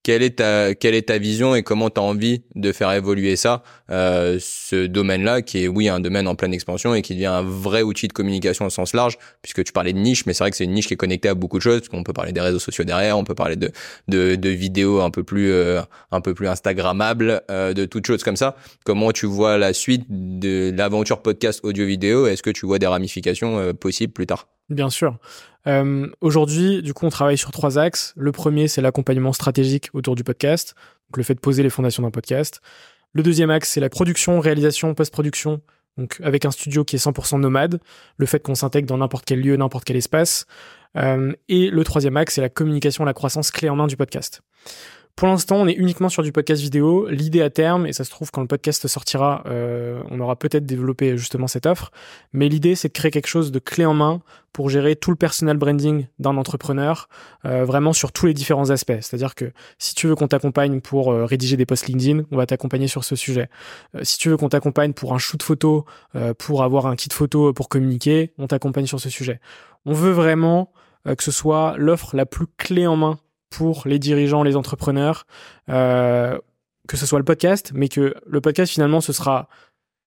[0.06, 3.34] quelle est ta quelle est ta vision et comment tu as envie de faire évoluer
[3.34, 7.26] ça euh, ce domaine-là qui est oui un domaine en pleine expansion et qui devient
[7.26, 10.44] un vrai outil de communication au sens large puisque tu parlais de niche mais c'est
[10.44, 12.30] vrai que c'est une niche qui est connectée à beaucoup de choses qu'on peut parler
[12.32, 13.72] des réseaux sociaux derrière on peut parler de
[14.06, 18.22] de, de vidéos un peu plus euh, un peu plus instagrammables euh, de toutes choses
[18.22, 18.56] comme ça.
[18.84, 22.86] Comment tu vois la suite de l'aventure podcast audio vidéo est-ce que tu vois des
[22.86, 24.48] ramifications euh, possibles plus tard?
[24.68, 25.18] Bien sûr.
[25.66, 28.12] Euh, aujourd'hui, du coup, on travaille sur trois axes.
[28.16, 30.74] Le premier, c'est l'accompagnement stratégique autour du podcast,
[31.08, 32.60] donc le fait de poser les fondations d'un podcast.
[33.12, 35.60] Le deuxième axe, c'est la production, réalisation, post-production,
[35.96, 37.80] donc avec un studio qui est 100% nomade,
[38.16, 40.46] le fait qu'on s'intègre dans n'importe quel lieu, n'importe quel espace.
[40.96, 44.42] Euh, et le troisième axe, c'est la communication, la croissance clé en main du podcast.
[45.16, 47.08] Pour l'instant, on est uniquement sur du podcast vidéo.
[47.08, 50.66] L'idée à terme, et ça se trouve quand le podcast sortira, euh, on aura peut-être
[50.66, 51.90] développé justement cette offre.
[52.34, 54.20] Mais l'idée, c'est de créer quelque chose de clé en main
[54.52, 57.08] pour gérer tout le personal branding d'un entrepreneur,
[57.46, 59.00] euh, vraiment sur tous les différents aspects.
[59.00, 62.44] C'est-à-dire que si tu veux qu'on t'accompagne pour euh, rédiger des posts LinkedIn, on va
[62.44, 63.48] t'accompagner sur ce sujet.
[64.02, 65.86] si tu veux qu'on t'accompagne pour un shoot photo,
[66.36, 69.40] pour avoir un kit photo pour communiquer, on t'accompagne sur ce sujet.
[69.86, 70.72] On veut vraiment
[71.06, 73.18] que ce soit l'offre la plus clé en main
[73.56, 75.26] pour les dirigeants, les entrepreneurs,
[75.70, 76.38] euh,
[76.88, 79.48] que ce soit le podcast, mais que le podcast finalement ce sera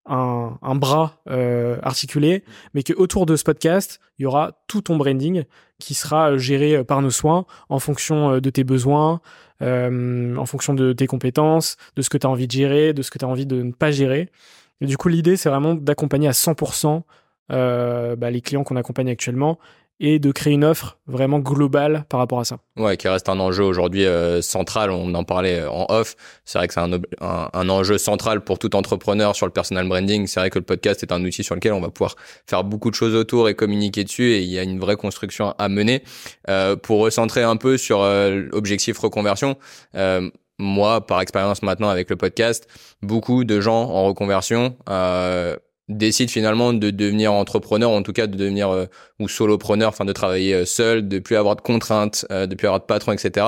[0.05, 2.43] un, bras euh, articulé,
[2.75, 5.45] mais que autour de ce podcast, il y aura tout ton branding
[5.79, 9.19] qui sera géré par nos soins en fonction euh, de tes besoins,
[9.63, 13.01] euh, en fonction de tes compétences, de ce que tu as envie de gérer, de
[13.01, 14.29] ce que tu as envie de ne pas gérer.
[14.81, 17.01] Du coup, l'idée, c'est vraiment d'accompagner à 100%
[17.51, 19.57] euh, bah, les clients qu'on accompagne actuellement
[19.99, 22.59] et de créer une offre vraiment globale par rapport à ça.
[22.77, 24.91] Ouais, qui reste un enjeu aujourd'hui euh, central.
[24.91, 26.15] On en parlait euh, en off.
[26.45, 30.25] C'est vrai que c'est un, un, enjeu central pour tout entrepreneur sur le personal branding.
[30.27, 32.15] C'est vrai que le podcast est un outil sur lequel on va pouvoir
[32.47, 34.31] faire beaucoup de choses autour et communiquer dessus.
[34.31, 36.03] Et il y a une vraie construction à mener.
[36.49, 39.57] Euh, pour recentrer un peu sur euh, l'objectif reconversion.
[40.61, 42.67] moi, par expérience maintenant avec le podcast,
[43.01, 44.75] beaucoup de gens en reconversion
[45.89, 48.85] décide finalement de devenir entrepreneur, en tout cas de devenir euh,
[49.19, 52.67] ou solopreneur, enfin de travailler euh, seul, de plus avoir de contraintes, euh, de plus
[52.67, 53.45] avoir de patron, etc.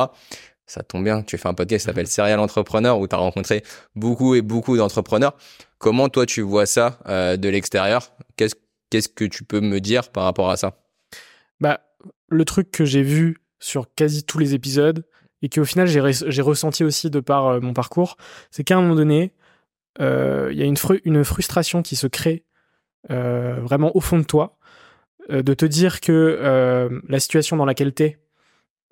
[0.65, 3.63] Ça tombe bien, tu fais un podcast qui s'appelle Serial Entrepreneur où tu as rencontré
[3.95, 5.36] beaucoup et beaucoup d'entrepreneurs.
[5.77, 8.13] Comment toi tu vois ça de l'extérieur?
[8.38, 8.54] Qu'est-ce
[8.91, 10.77] qu'est-ce que tu peux me dire par rapport à ça?
[11.60, 11.82] Bah
[12.30, 15.04] le truc que j'ai vu sur quasi tous les épisodes
[15.41, 18.15] et qu'au final j'ai ressenti aussi de par mon parcours,
[18.51, 19.34] c'est qu'à un moment donné,
[19.99, 22.45] euh, il y a une, une, frustration qui se crée
[23.10, 24.58] euh, vraiment au fond de toi,
[25.30, 28.17] euh, de te dire que la situation dans laquelle tu es,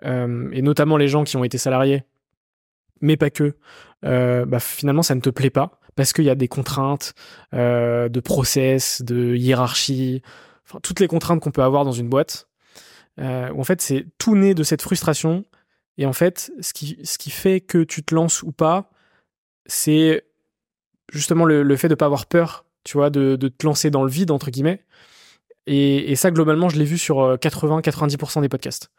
[0.03, 2.03] et notamment les gens qui ont été salariés,
[3.01, 3.55] mais pas que,
[4.01, 7.13] bah, finalement ça ne te plaît pas parce qu'il y a des contraintes
[7.51, 10.21] de process, de hiérarchie,
[10.65, 12.47] enfin, toutes les contraintes qu'on peut avoir dans une boîte.
[13.17, 15.43] en fait c'est tout né de cette frustration
[15.97, 18.89] et en fait ce qui, ce qui fait que tu te lances ou pas
[19.65, 20.28] c'est
[21.11, 24.31] justement le, fait de pas avoir peur, tu vois, de, te lancer dans le vide,
[24.31, 24.83] entre guillemets.
[25.67, 28.89] Et, ça, globalement, je l'ai vu sur 80-90% euh, des podcasts.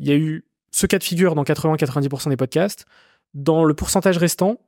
[0.00, 2.86] Il y a eu ce cas de figure dans 80-90% des podcasts.
[3.34, 4.58] Dans le pourcentage restant,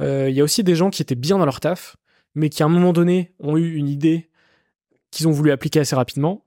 [0.00, 1.96] euh, il y a aussi des gens qui étaient bien dans leur taf,
[2.34, 4.30] mais qui à un moment donné ont eu une idée
[5.10, 6.44] qu'ils ont voulu appliquer assez rapidement.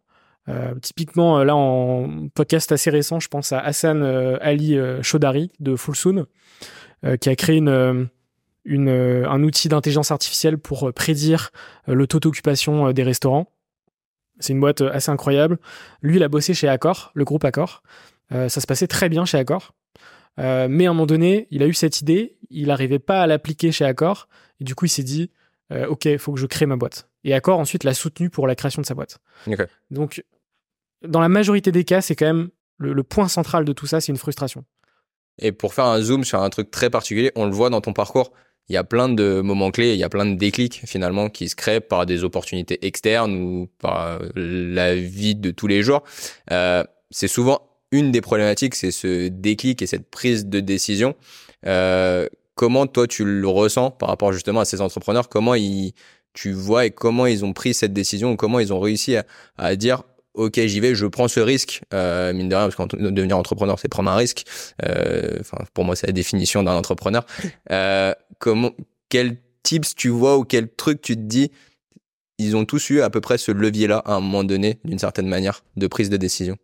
[0.47, 4.03] Euh, typiquement, là, en podcast assez récent, je pense à Hassan
[4.41, 6.27] Ali Chaudhary de Fullsoon,
[7.19, 8.08] qui a créé une,
[8.65, 11.51] une, euh, un outil d'intelligence artificielle pour euh, prédire
[11.88, 13.51] euh, le taux d'occupation des restaurants.
[14.39, 15.60] C'est une boîte assez incroyable.
[16.01, 17.84] Lui, il a bossé chez Accor, le groupe Accor.
[18.32, 19.73] ça se passait très bien chez Accor.
[20.38, 23.71] mais à un moment donné, il a eu cette idée, il n'arrivait pas à l'appliquer
[23.71, 24.28] chez Accor,
[24.60, 25.32] et du coup, il s'est dit,
[25.88, 27.10] OK, il faut que je crée ma boîte.
[27.23, 29.19] Et Accor, ensuite, l'a soutenu pour la création de sa boîte.
[29.89, 30.21] Donc,
[31.08, 34.12] dans la majorité des cas, c'est quand même le, point central de tout ça, c'est
[34.12, 34.65] une frustration.
[35.39, 37.93] Et pour faire un zoom sur un truc très particulier, on le voit dans ton
[37.93, 38.34] parcours,
[38.69, 41.49] il y a plein de moments clés, il y a plein de déclics finalement qui
[41.49, 46.04] se créent par des opportunités externes ou par euh, la vie de tous les jours.
[46.51, 51.15] Euh, c'est souvent une des problématiques, c'est ce déclic et cette prise de décision.
[51.65, 55.30] Euh, comment toi tu le ressens par rapport justement à ces entrepreneurs?
[55.30, 55.93] Comment ils,
[56.34, 59.15] tu vois et comment ils ont pris cette décision ou comment ils ont réussi
[59.58, 61.82] à, dire ok j'y vais je prends ce risque?
[61.93, 64.45] Euh, mine de rien parce que devenir entrepreneur c'est prendre un risque
[64.86, 67.25] euh, enfin pour moi c'est la définition d'un entrepreneur
[67.71, 68.71] euh, comment
[69.09, 71.51] quel tips tu vois ou quel truc tu te dis
[72.37, 74.99] ils ont tous eu à peu près ce levier là à un moment donné d'une
[74.99, 76.57] certaine manière de prise de décision?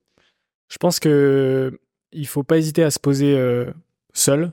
[0.68, 1.80] Je pense que
[2.14, 3.66] il faut pas hésiter à se poser euh,
[4.14, 4.52] seul.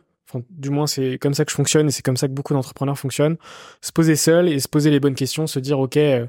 [0.50, 2.98] Du moins, c'est comme ça que je fonctionne et c'est comme ça que beaucoup d'entrepreneurs
[2.98, 3.37] fonctionnent.
[3.81, 6.26] Se poser seul et se poser les bonnes questions, se dire, OK, euh,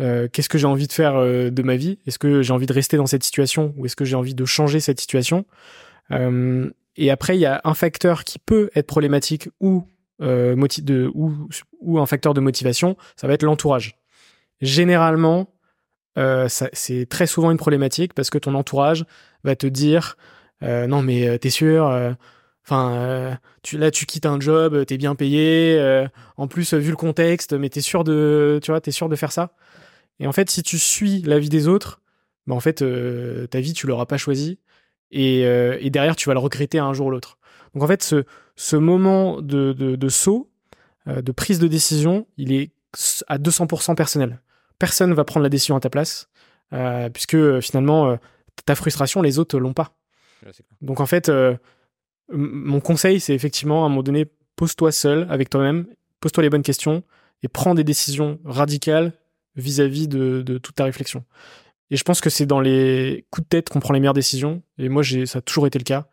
[0.00, 1.98] euh, qu'est-ce que j'ai envie de faire de ma vie?
[2.06, 4.44] Est-ce que j'ai envie de rester dans cette situation ou est-ce que j'ai envie de
[4.44, 5.44] changer cette situation?
[6.96, 9.84] Et après, il y a un facteur qui peut être problématique ou,
[10.20, 13.98] de, ou, un facteur de motivation, ça va être l'entourage.
[14.60, 15.54] Généralement,
[16.48, 19.06] c'est très souvent une problématique parce que ton entourage
[19.44, 20.16] va te dire
[20.62, 22.16] non mais t'es sûr
[22.66, 23.38] Enfin,
[23.72, 26.06] là, tu quittes un job, t'es bien payé.
[26.36, 29.54] en plus, vu le contexte, mais t'es sûr de, sûr de faire ça.
[30.20, 32.00] Et en fait, si tu suis la vie des autres,
[32.46, 34.60] bah en fait, euh, ta vie, tu l'auras pas choisie.
[35.10, 37.38] Et, euh, et, derrière, tu vas le regretter un jour ou l'autre.
[37.74, 38.24] Donc en fait, ce,
[38.56, 40.50] ce moment de, de, de saut,
[41.08, 42.72] euh, de prise de décision, il est
[43.28, 44.40] à 200% personnel.
[44.78, 46.28] Personne va prendre la décision à ta place,
[47.12, 48.18] puisque finalement,
[48.64, 49.94] ta frustration, les autres l'ont pas.
[50.80, 51.30] Donc en fait,
[52.32, 55.86] mon conseil, c'est effectivement à un moment donné, pose-toi seul avec toi-même,
[56.20, 57.02] pose-toi les bonnes questions
[57.42, 59.12] et prends des décisions radicales
[59.56, 61.24] vis-à-vis de, toute ta réflexion.
[61.90, 64.62] Et je pense que c'est dans les coups de tête qu'on prend les meilleures décisions.
[64.78, 66.06] Et moi, ça a toujours été le cas.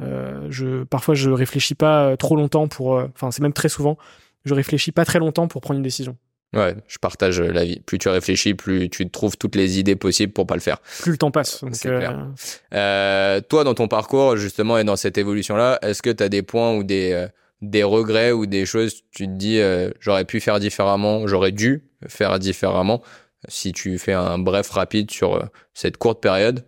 [0.00, 2.96] Euh, je, parfois, je réfléchis pas trop longtemps pour.
[2.96, 3.98] Euh, enfin, c'est même très souvent.
[4.44, 6.16] Je réfléchis pas très longtemps pour prendre une décision.
[6.54, 7.80] Ouais, je partage l'avis.
[7.80, 10.78] Plus tu réfléchis, plus tu trouves toutes les idées possibles pour pas le faire.
[11.00, 11.62] Plus le temps passe.
[11.72, 12.26] C'est clair.
[12.72, 16.42] Euh, toi, dans ton parcours, justement, et dans cette évolution-là, est-ce que tu as des
[16.42, 17.26] points ou des,
[17.60, 19.60] des regrets ou des choses, tu te dis,
[20.00, 23.02] j'aurais pu faire différemment, j'aurais dû faire différemment
[23.48, 26.64] Si tu fais un bref rapide sur cette courte période,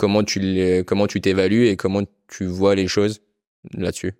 [0.00, 3.20] comment tu t'évalues et comment tu vois les choses
[3.74, 4.14] là-dessus?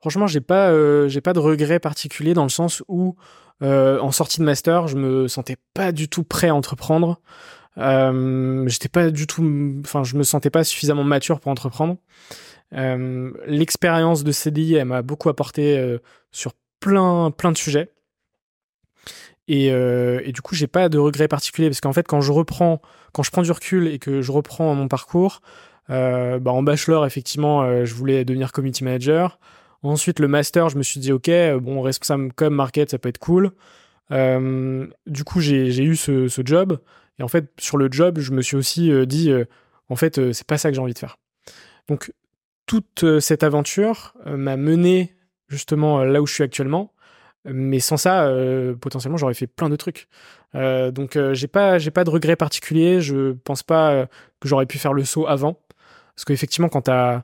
[0.00, 3.16] Franchement, j'ai pas euh, pas de regret particulier dans le sens où
[3.62, 7.20] euh, en sortie de master, je me sentais pas du tout prêt à entreprendre.
[7.78, 11.96] Euh, j'étais pas du tout, enfin, je me sentais pas suffisamment mature pour entreprendre.
[12.74, 15.98] Euh, l'expérience de CDI, elle m'a beaucoup apporté
[16.32, 17.90] sur plein plein de sujets.
[19.48, 22.82] Et, et du coup, j'ai pas de regret particulier parce qu'en fait, quand je reprends,
[23.12, 25.40] quand je prends du recul et que je reprends mon parcours,
[25.88, 29.38] bah, en bachelor, effectivement, je voulais devenir community manager.
[29.82, 33.08] Ensuite, le master, je me suis dit, ok, euh, bon, responsable comme market, ça peut
[33.08, 33.52] être cool.
[34.10, 36.80] Euh, du coup, j'ai eu ce, job.
[37.18, 39.30] Et en fait, sur le job, je me suis aussi euh, dit,
[39.88, 41.16] en fait, c'est pas ça que j'ai envie de faire.
[41.88, 42.12] Donc,
[42.66, 45.16] toute cette aventure m'a mené
[45.48, 46.92] justement là où je suis actuellement.
[47.52, 48.30] Mais sans ça,
[48.80, 50.08] potentiellement, j'aurais fait plein de trucs.
[50.54, 53.00] donc, j'ai pas, pas de regrets particuliers.
[53.00, 54.06] Je pense pas
[54.40, 55.58] que j'aurais pu faire le saut avant.
[56.14, 57.22] Parce qu'effectivement, quand t'as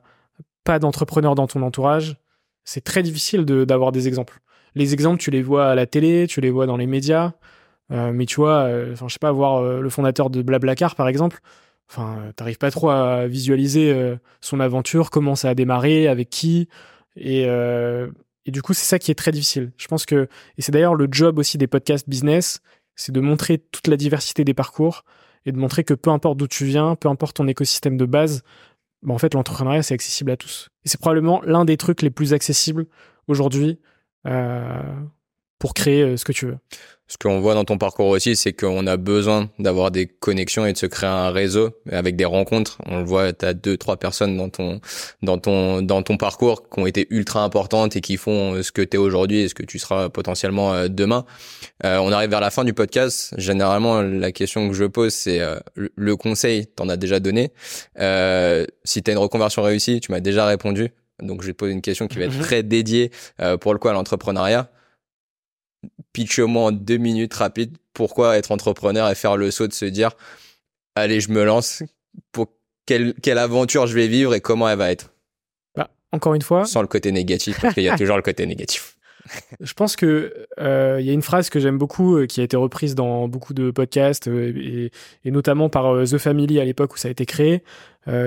[0.63, 2.17] pas d'entrepreneur dans ton entourage,
[2.65, 4.39] c'est très difficile d'avoir des exemples.
[4.73, 7.33] Les exemples, tu les vois à la télé, tu les vois dans les médias,
[7.91, 10.95] euh, mais tu vois, euh, enfin, je sais pas, voir euh, le fondateur de Blablacar,
[10.95, 11.39] par exemple,
[11.89, 16.67] enfin, t'arrives pas trop à visualiser son aventure, comment ça a démarré, avec qui,
[17.15, 17.45] et,
[18.45, 19.71] et du coup, c'est ça qui est très difficile.
[19.77, 20.27] Je pense que,
[20.57, 22.61] et c'est d'ailleurs le job aussi des podcasts business,
[22.95, 25.03] c'est de montrer toute la diversité des parcours
[25.45, 28.43] et de montrer que peu importe d'où tu viens, peu importe ton écosystème de base,
[29.01, 30.69] bah, en fait, l'entrepreneuriat, c'est accessible à tous.
[30.85, 32.87] Et c'est probablement l'un des trucs les plus accessibles
[33.27, 33.79] aujourd'hui
[34.27, 34.81] euh,
[35.59, 36.57] pour créer euh, ce que tu veux.
[37.07, 40.73] Ce qu'on voit dans ton parcours aussi, c'est qu'on a besoin d'avoir des connexions et
[40.73, 42.79] de se créer un réseau avec des rencontres.
[42.87, 44.81] On le voit, tu as deux, trois personnes dans ton,
[45.21, 48.81] dans ton, dans ton parcours qui ont été ultra importantes et qui font ce que
[48.81, 51.25] tu es aujourd'hui et ce que tu seras potentiellement euh, demain.
[51.83, 53.35] Euh, on arrive vers la fin du podcast.
[53.37, 57.51] Généralement, la question que je pose, c'est euh, le conseil, t'en as déjà donné.
[57.99, 60.89] Euh, si tu as une reconversion réussie, tu m'as déjà répondu.
[61.21, 62.41] Donc, je vais te poser une question qui va être mhm.
[62.41, 63.11] très dédiée
[63.61, 64.69] pour le coup à l'entrepreneuriat
[66.15, 67.77] pitch-moi en deux minutes rapides.
[67.93, 70.11] Pourquoi être entrepreneur et faire le saut de se dire
[70.95, 71.83] allez je me lance
[72.31, 72.47] pour
[72.85, 75.11] quelle, quelle aventure je vais vivre et comment elle va être?
[75.75, 76.65] Bah, encore une fois.
[76.65, 78.95] Sans le côté négatif parce qu'il y a toujours le côté négatif.
[79.59, 82.43] Je pense que euh, il y a une phrase que j'aime beaucoup euh, qui a
[82.43, 84.91] été reprise dans beaucoup de podcasts euh, et,
[85.25, 87.63] et, notamment par The Family à l'époque où ça a été créé.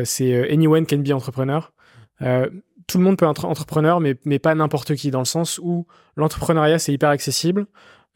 [0.04, 1.72] c'est Anyone can be entrepreneur
[2.88, 6.78] tout le monde peut être entrepreneur, mais, pas n'importe qui, dans le sens où l'entrepreneuriat,
[6.78, 7.66] c'est hyper accessible,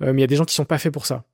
[0.02, 1.24] euh, mais il y a des gens qui sont pas faits pour ça.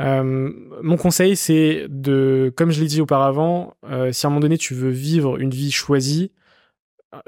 [0.00, 0.50] Euh,
[0.82, 4.58] mon conseil, c'est de, comme je l'ai dit auparavant, euh, si à un moment donné
[4.58, 6.32] tu veux vivre une vie choisie,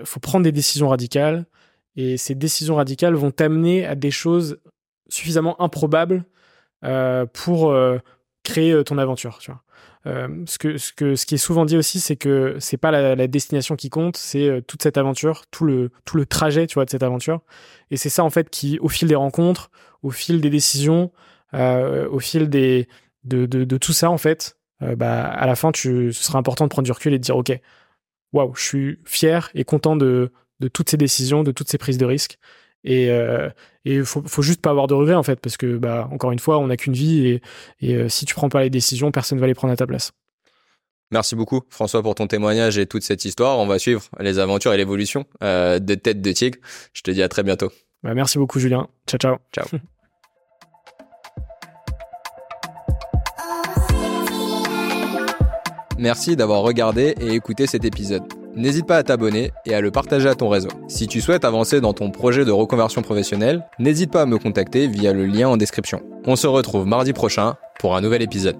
[0.00, 1.46] il faut prendre des décisions radicales,
[1.94, 4.58] et ces décisions radicales vont t'amener à des choses
[5.08, 6.24] suffisamment improbables
[7.32, 7.74] pour
[8.42, 9.38] créer ton aventure.
[9.38, 9.62] Tu vois.
[10.06, 12.90] Euh, ce, que, ce, que, ce qui est souvent dit aussi, c'est que c'est pas
[12.90, 16.74] la, destination qui compte, c'est euh, toute cette aventure, tout le, tout le trajet, tu
[16.74, 17.42] vois, de cette aventure.
[17.90, 19.70] Et c'est ça, en fait, qui, au fil des rencontres,
[20.02, 21.10] au fil des décisions,
[21.54, 22.88] euh, au fil des,
[23.24, 26.84] de, de, tout ça, en fait, bah, à la fin, ce sera important de prendre
[26.84, 27.58] du recul et de dire, OK,
[28.32, 31.98] waouh, je suis fier et content de, de toutes ces décisions, de toutes ces prises
[31.98, 32.38] de risques.
[32.86, 33.50] Et euh,
[33.84, 36.38] il faut, faut juste pas avoir de regrets en fait, parce que bah encore une
[36.38, 37.42] fois, on n'a qu'une vie et,
[37.80, 40.12] et euh, si tu prends pas les décisions, personne va les prendre à ta place.
[41.10, 43.58] Merci beaucoup François pour ton témoignage et toute cette histoire.
[43.58, 46.58] On va suivre les aventures et l'évolution euh, de Tête de Tigre.
[46.92, 47.70] Je te dis à très bientôt.
[48.02, 48.88] Bah, merci beaucoup Julien.
[49.06, 49.36] Ciao ciao.
[49.52, 49.66] Ciao.
[55.98, 58.35] Merci d'avoir regardé et écouté cet épisode.
[58.56, 60.70] N'hésite pas à t'abonner et à le partager à ton réseau.
[60.88, 64.86] Si tu souhaites avancer dans ton projet de reconversion professionnelle, n'hésite pas à me contacter
[64.88, 66.00] via le lien en description.
[66.24, 68.56] On se retrouve mardi prochain pour un nouvel épisode.